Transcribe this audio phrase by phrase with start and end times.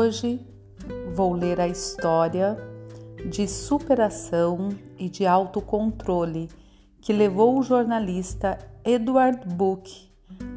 [0.00, 0.40] Hoje
[1.14, 2.56] vou ler a história
[3.28, 6.48] de superação e de autocontrole
[7.02, 10.10] que levou o jornalista Edward Book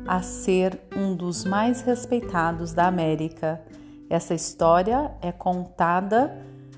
[0.08, 3.62] a ser um dos mais respeitados da América.
[4.10, 6.34] Essa história é contada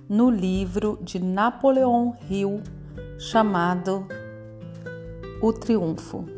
[0.09, 2.63] no livro de Napoleon Hill
[3.20, 4.07] chamado
[5.40, 6.34] O Triunfo.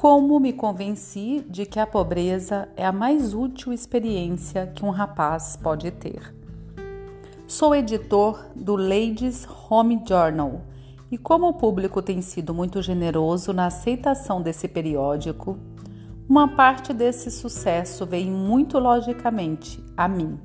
[0.00, 5.58] Como me convenci de que a pobreza é a mais útil experiência que um rapaz
[5.60, 6.32] pode ter.
[7.48, 10.60] Sou editor do Ladies Home Journal
[11.10, 15.58] e, como o público tem sido muito generoso na aceitação desse periódico,
[16.28, 20.38] uma parte desse sucesso vem muito logicamente a mim.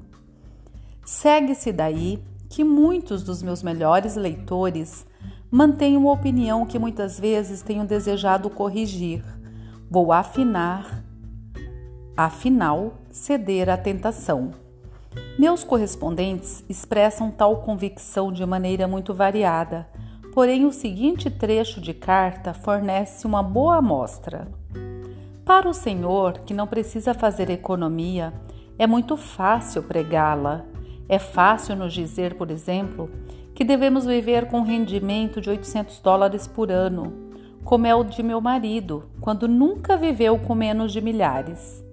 [1.06, 5.06] Segue-se daí que muitos dos meus melhores leitores
[5.52, 9.43] mantêm uma opinião que muitas vezes tenho desejado corrigir.
[9.94, 11.04] Vou afinar,
[12.18, 14.50] afinal, ceder à tentação.
[15.38, 19.88] Meus correspondentes expressam tal convicção de maneira muito variada,
[20.34, 24.48] porém o seguinte trecho de carta fornece uma boa amostra.
[25.46, 28.34] Para o senhor que não precisa fazer economia,
[28.80, 30.66] é muito fácil pregá-la.
[31.08, 33.12] É fácil nos dizer, por exemplo,
[33.54, 37.23] que devemos viver com um rendimento de 800 dólares por ano,
[37.64, 41.84] como é o de meu marido, quando nunca viveu com menos de milhares.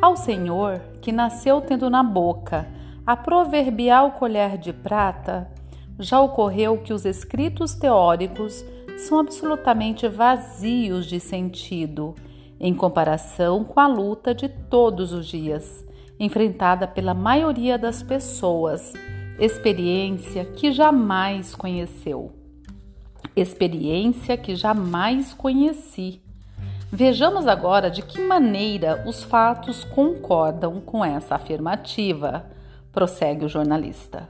[0.00, 2.66] Ao Senhor, que nasceu tendo na boca
[3.06, 5.50] a proverbial colher de prata,
[5.98, 8.64] já ocorreu que os escritos teóricos
[8.98, 12.14] são absolutamente vazios de sentido
[12.58, 15.84] em comparação com a luta de todos os dias,
[16.18, 18.92] enfrentada pela maioria das pessoas,
[19.38, 22.32] experiência que jamais conheceu.
[23.36, 26.22] Experiência que jamais conheci.
[26.90, 32.46] Vejamos agora de que maneira os fatos concordam com essa afirmativa,
[32.90, 34.26] prossegue o jornalista.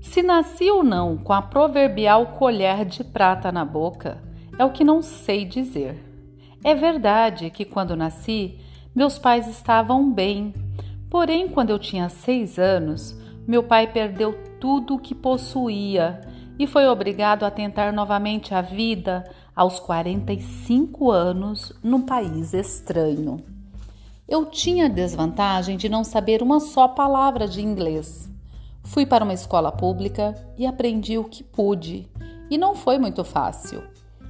[0.00, 4.22] Se nasci ou não com a proverbial colher de prata na boca,
[4.56, 6.00] é o que não sei dizer.
[6.62, 8.60] É verdade que quando nasci,
[8.94, 10.54] meus pais estavam bem,
[11.10, 16.20] porém, quando eu tinha seis anos, meu pai perdeu tudo o que possuía
[16.58, 23.42] e foi obrigado a tentar novamente a vida aos 45 anos num país estranho.
[24.26, 28.30] Eu tinha a desvantagem de não saber uma só palavra de inglês.
[28.82, 32.08] Fui para uma escola pública e aprendi o que pude,
[32.50, 33.82] e não foi muito fácil.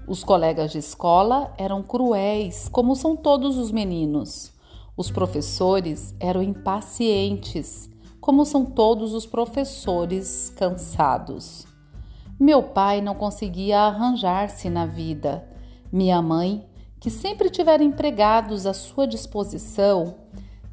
[0.06, 4.52] Os colegas de escola eram cruéis, como são todos os meninos.
[4.96, 11.73] Os professores eram impacientes, como são todos os professores cansados.
[12.38, 15.48] Meu pai não conseguia arranjar-se na vida.
[15.92, 16.66] Minha mãe,
[16.98, 20.16] que sempre tivera empregados à sua disposição,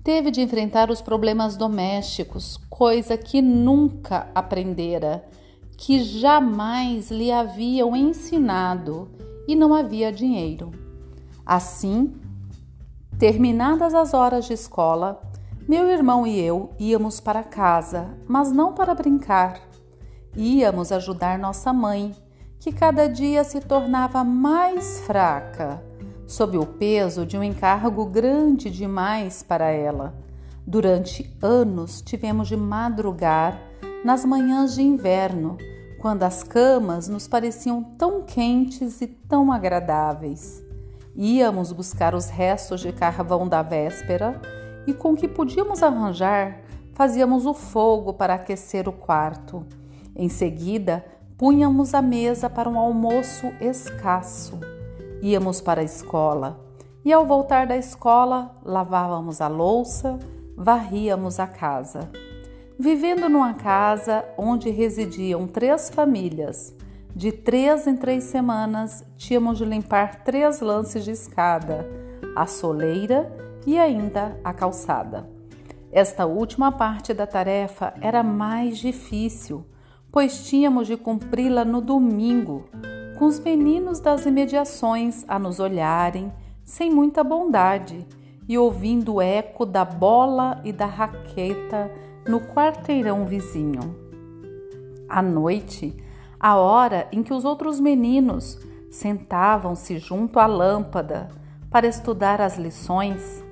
[0.03, 5.23] teve de enfrentar os problemas domésticos, coisa que nunca aprendera
[5.81, 9.09] que jamais lhe haviam ensinado
[9.47, 10.69] e não havia dinheiro.
[11.44, 12.13] Assim,
[13.17, 15.19] terminadas as horas de escola,
[15.67, 19.70] meu irmão e eu íamos para casa, mas não para brincar.
[20.36, 22.16] Íamos ajudar nossa mãe,
[22.58, 25.84] que cada dia se tornava mais fraca,
[26.25, 30.16] sob o peso de um encargo grande demais para ela.
[30.66, 33.59] Durante anos tivemos de madrugar
[34.06, 35.58] nas manhãs de inverno,
[36.00, 40.63] quando as camas nos pareciam tão quentes e tão agradáveis.
[41.16, 44.42] Íamos buscar os restos de carvão da véspera
[44.88, 46.62] e, com o que podíamos arranjar,
[46.94, 49.66] fazíamos o fogo para aquecer o quarto.
[50.16, 51.05] Em seguida,
[51.38, 54.59] punhamos a mesa para um almoço escasso.
[55.22, 56.59] Íamos para a escola
[57.03, 60.19] e, ao voltar da escola, lavávamos a louça,
[60.55, 62.09] varríamos a casa.
[62.77, 66.75] Vivendo numa casa onde residiam três famílias,
[67.16, 71.88] de três em três semanas tínhamos de limpar três lances de escada,
[72.36, 73.31] a soleira
[73.65, 75.30] e ainda a calçada.
[75.91, 79.65] Esta última parte da tarefa era mais difícil,
[80.12, 82.66] pois tínhamos de cumpri-la no domingo,
[83.18, 86.31] com os meninos das imediações a nos olharem
[86.63, 88.06] sem muita bondade
[88.48, 91.92] e ouvindo o eco da bola e da raqueta
[92.28, 93.96] no quarteirão vizinho.
[95.08, 95.96] À noite,
[96.40, 98.60] a hora em que os outros meninos
[98.90, 101.30] sentavam-se junto à lâmpada
[101.69, 103.44] para estudar as lições,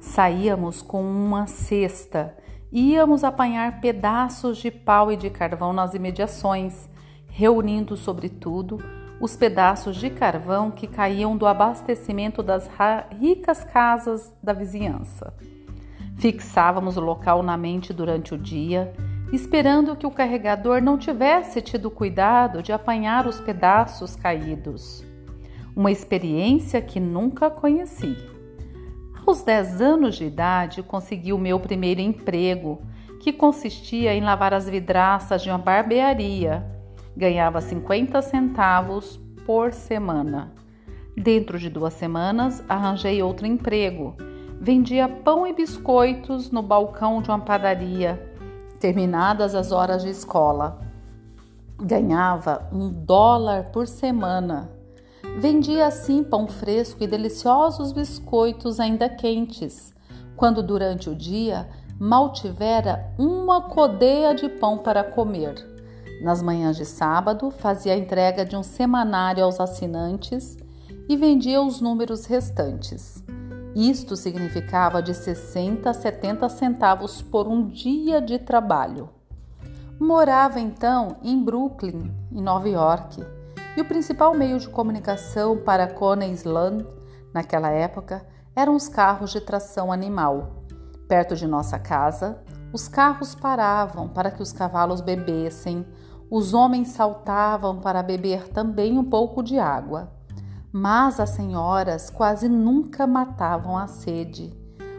[0.00, 2.36] saíamos com uma cesta
[2.72, 6.88] íamos apanhar pedaços de pau e de carvão nas imediações,
[7.28, 8.78] reunindo, sobretudo,
[9.20, 12.70] os pedaços de carvão que caíam do abastecimento das
[13.18, 15.34] ricas casas da vizinhança.
[16.16, 18.92] Fixávamos o local na mente durante o dia,
[19.32, 25.04] esperando que o carregador não tivesse tido cuidado de apanhar os pedaços caídos.
[25.76, 28.16] Uma experiência que nunca conheci.
[29.28, 32.80] Aos 10 anos de idade, consegui o meu primeiro emprego,
[33.20, 36.64] que consistia em lavar as vidraças de uma barbearia.
[37.14, 40.50] Ganhava 50 centavos por semana.
[41.14, 44.16] Dentro de duas semanas, arranjei outro emprego.
[44.58, 48.34] Vendia pão e biscoitos no balcão de uma padaria,
[48.80, 50.80] terminadas as horas de escola.
[51.76, 54.77] Ganhava um dólar por semana.
[55.36, 59.94] Vendia assim pão fresco e deliciosos biscoitos ainda quentes,
[60.36, 65.54] quando durante o dia mal tivera uma codeia de pão para comer.
[66.22, 70.56] Nas manhãs de sábado, fazia a entrega de um semanário aos assinantes
[71.08, 73.22] e vendia os números restantes.
[73.74, 79.08] Isto significava de 60 a 70 centavos por um dia de trabalho.
[80.00, 83.24] Morava então em Brooklyn, em Nova York,
[83.78, 86.84] e o principal meio de comunicação para Coney Island
[87.32, 88.26] naquela época
[88.56, 90.64] eram os carros de tração animal.
[91.06, 92.42] Perto de nossa casa,
[92.72, 95.86] os carros paravam para que os cavalos bebessem,
[96.28, 100.10] os homens saltavam para beber também um pouco de água.
[100.72, 104.52] Mas as senhoras quase nunca matavam a sede.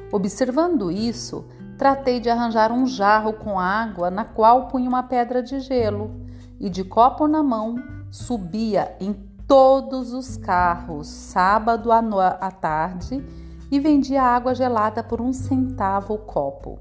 [0.10, 1.46] Observando isso,
[1.78, 6.26] tratei de arranjar um jarro com água na qual punha uma pedra de gelo
[6.58, 9.14] e, de copo na mão, subia em
[9.48, 13.24] todos os carros sábado à tarde
[13.72, 16.80] e vendia água gelada por um centavo o copo.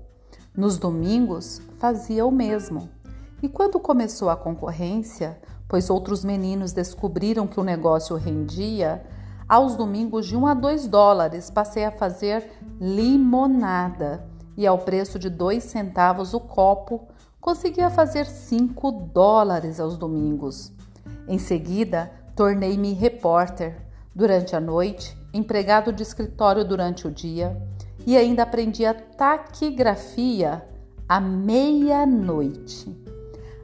[0.56, 2.88] Nos domingos fazia o mesmo.
[3.42, 9.04] E quando começou a concorrência, pois outros meninos descobriram que o negócio rendia,
[9.48, 14.26] aos domingos de 1 a 2 dólares passei a fazer limonada
[14.56, 17.08] e ao preço de 2 centavos o copo
[17.40, 20.72] conseguia fazer 5 dólares aos domingos.
[21.28, 23.76] Em seguida, tornei-me repórter
[24.14, 27.60] durante a noite, empregado de escritório durante o dia
[28.06, 30.66] e ainda aprendi a taquigrafia
[31.06, 32.96] à meia-noite.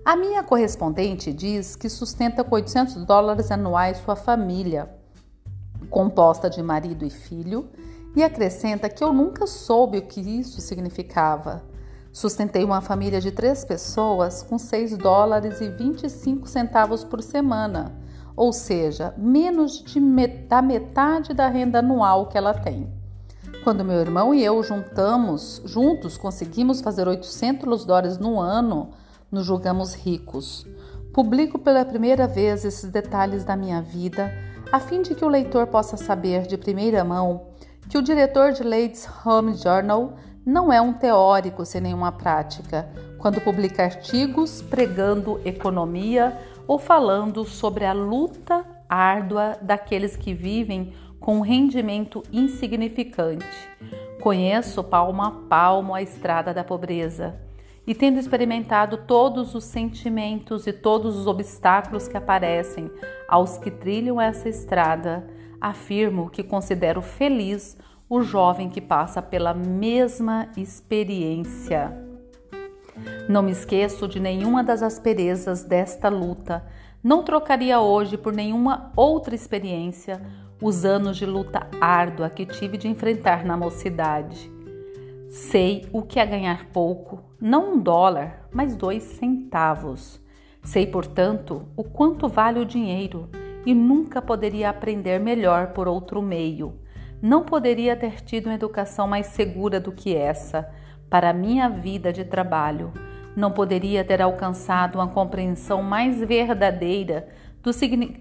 [0.05, 4.91] A minha correspondente diz que sustenta com 800 dólares anuais sua família,
[5.89, 7.71] composta de marido e filho,
[8.15, 11.65] e acrescenta que eu nunca soube o que isso significava.
[12.15, 17.93] Sustentei uma família de três pessoas com 6 dólares e 25 centavos por semana,
[18.37, 22.89] ou seja, menos met da metade da renda anual que ela tem.
[23.65, 28.91] Quando meu irmão e eu juntamos, juntos conseguimos fazer 800 dólares no ano,
[29.29, 30.65] nos julgamos ricos.
[31.13, 34.33] Publico pela primeira vez esses detalhes da minha vida,
[34.71, 37.47] a fim de que o leitor possa saber de primeira mão
[37.89, 40.15] que o diretor de Ladies Home Journal
[40.45, 42.89] não é um teórico sem nenhuma prática,
[43.19, 51.39] quando publica artigos pregando economia ou falando sobre a luta árdua daqueles que vivem com
[51.39, 53.47] um rendimento insignificante.
[54.21, 57.35] Conheço palmo a palmo a estrada da pobreza
[57.87, 62.91] e tendo experimentado todos os sentimentos e todos os obstáculos que aparecem
[63.29, 65.27] aos que trilham essa estrada,
[65.61, 67.77] afirmo que considero feliz
[68.09, 71.93] o jovem que passa pela mesma experiência.
[73.29, 76.65] Não me esqueço de nenhuma das asperezas desta luta.
[77.03, 80.21] Não trocaria hoje por nenhuma outra experiência
[80.63, 84.51] os anos de luta árdua que tive de enfrentar na mocidade.
[85.29, 90.21] Sei o que é ganhar pouco, não um dólar, mas dois centavos.
[90.63, 93.29] Sei, portanto, o quanto vale o dinheiro
[93.67, 96.79] e nunca poderia aprender melhor por outro meio.
[97.25, 100.71] Não poderia ter tido uma educação mais segura do que essa
[101.09, 102.93] para minha vida de trabalho.
[103.35, 107.27] Não poderia ter alcançado uma compreensão mais verdadeira
[107.63, 107.71] do,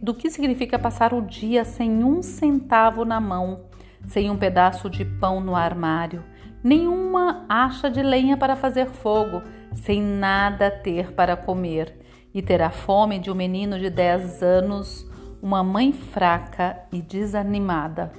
[0.01, 3.65] do que significa passar o dia sem um centavo na mão,
[4.07, 6.23] sem um pedaço de pão no armário
[6.63, 9.43] nenhuma acha de lenha para fazer fogo,
[9.73, 11.99] sem nada ter para comer,
[12.33, 15.05] e ter a fome de um menino de dez anos,
[15.41, 18.11] uma mãe fraca e desanimada.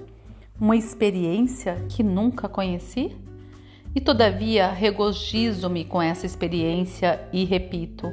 [0.64, 3.14] Uma experiência que nunca conheci?
[3.94, 8.10] E todavia regozijo-me com essa experiência e repito: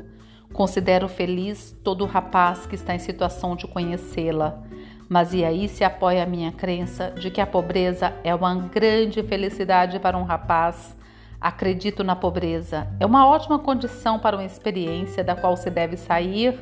[0.52, 4.62] considero feliz todo rapaz que está em situação de conhecê-la
[5.08, 9.24] mas e aí se apoia a minha crença de que a pobreza é uma grande
[9.24, 10.98] felicidade para um rapaz.
[11.40, 12.86] Acredito na pobreza.
[13.00, 16.60] É uma ótima condição para uma experiência da qual se deve sair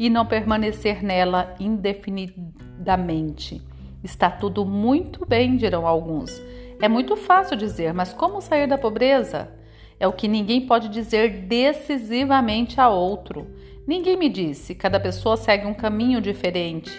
[0.00, 3.67] e não permanecer nela indefinidamente.
[4.08, 6.42] Está tudo muito bem, dirão alguns.
[6.80, 9.50] É muito fácil dizer, mas como sair da pobreza?
[10.00, 13.46] É o que ninguém pode dizer decisivamente a outro.
[13.86, 16.90] Ninguém me disse, cada pessoa segue um caminho diferente.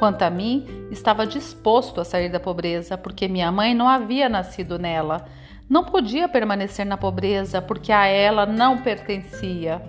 [0.00, 4.80] Quanto a mim, estava disposto a sair da pobreza, porque minha mãe não havia nascido
[4.80, 5.28] nela.
[5.70, 9.80] Não podia permanecer na pobreza, porque a ela não pertencia.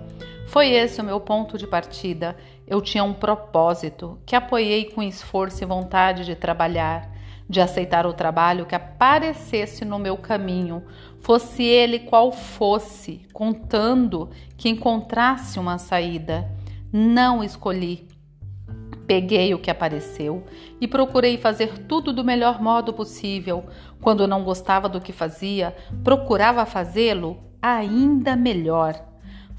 [0.50, 2.36] Foi esse o meu ponto de partida.
[2.66, 7.08] Eu tinha um propósito que apoiei com esforço e vontade de trabalhar,
[7.48, 10.82] de aceitar o trabalho que aparecesse no meu caminho,
[11.20, 16.50] fosse ele qual fosse, contando que encontrasse uma saída.
[16.92, 18.08] Não escolhi.
[19.06, 20.44] Peguei o que apareceu
[20.80, 23.66] e procurei fazer tudo do melhor modo possível.
[24.00, 29.09] Quando não gostava do que fazia, procurava fazê-lo ainda melhor.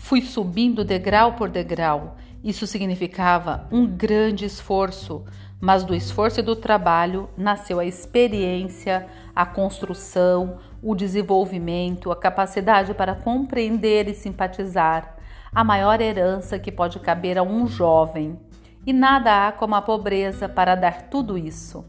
[0.01, 2.17] Fui subindo degrau por degrau.
[2.43, 5.23] Isso significava um grande esforço,
[5.59, 12.93] mas do esforço e do trabalho nasceu a experiência, a construção, o desenvolvimento, a capacidade
[12.95, 15.15] para compreender e simpatizar,
[15.53, 18.37] a maior herança que pode caber a um jovem.
[18.85, 21.85] E nada há como a pobreza para dar tudo isso.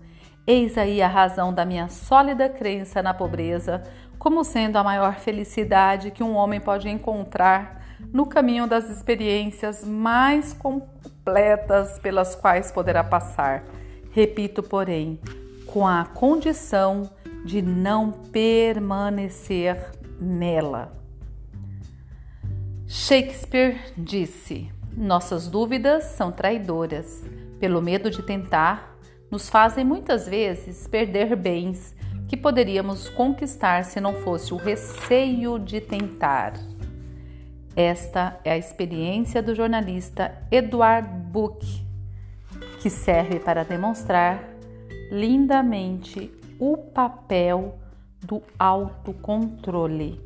[0.46, 3.82] Eis aí a razão da minha sólida crença na pobreza
[4.18, 7.81] como sendo a maior felicidade que um homem pode encontrar
[8.12, 13.64] no caminho das experiências mais completas pelas quais poderá passar.
[14.10, 15.20] Repito, porém,
[15.66, 17.10] com a condição
[17.44, 19.90] de não permanecer
[20.20, 20.92] nela.
[22.86, 27.24] Shakespeare disse: Nossas dúvidas são traidoras.
[27.58, 28.98] Pelo medo de tentar,
[29.30, 31.94] nos fazem muitas vezes perder bens
[32.28, 36.54] que poderíamos conquistar se não fosse o receio de tentar.
[37.74, 41.66] Esta é a experiência do jornalista Edward Book,
[42.80, 44.44] que serve para demonstrar
[45.10, 47.78] lindamente o papel
[48.20, 50.20] do autocontrole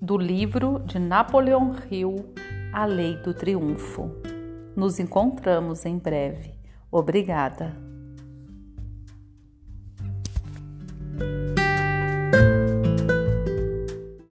[0.00, 2.32] do livro de Napoleão Hill,
[2.72, 4.10] A Lei do Triunfo.
[4.74, 6.54] Nos encontramos em breve.
[6.90, 7.87] Obrigada.